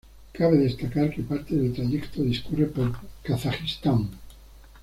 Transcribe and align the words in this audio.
Cabe 0.33 0.57
destacar 0.57 1.11
que 1.13 1.21
parte 1.21 1.55
del 1.55 1.75
trayecto 1.75 2.23
discurre 2.23 2.65
por 2.65 2.91
Kazajistán. 3.21 4.09